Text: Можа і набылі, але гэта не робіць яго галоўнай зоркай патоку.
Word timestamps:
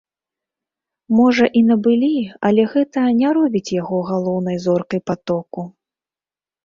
Можа 1.17 1.45
і 1.59 1.63
набылі, 1.67 2.09
але 2.49 2.63
гэта 2.73 3.01
не 3.21 3.29
робіць 3.39 3.73
яго 3.81 3.97
галоўнай 4.11 4.57
зоркай 4.67 5.01
патоку. 5.11 5.61